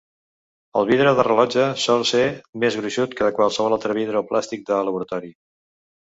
[0.79, 2.23] El vidre de rellotge sol ser
[2.63, 5.31] més gruixut que qualsevol altre vidre o plàstic de laboratori.